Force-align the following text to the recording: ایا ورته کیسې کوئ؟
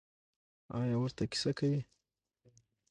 ایا 0.77 0.95
ورته 0.99 1.23
کیسې 1.31 1.51
کوئ؟ 1.57 1.77